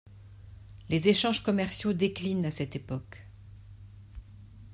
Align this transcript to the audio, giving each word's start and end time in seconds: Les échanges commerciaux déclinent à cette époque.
Les 0.89 1.09
échanges 1.09 1.43
commerciaux 1.43 1.93
déclinent 1.93 2.47
à 2.47 2.49
cette 2.49 2.75
époque. 2.75 3.23